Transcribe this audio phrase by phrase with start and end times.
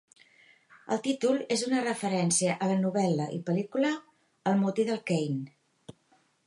[0.95, 3.93] El títol és una referència a la novel·la i pel·lícula
[4.53, 5.97] "El motí del Caine".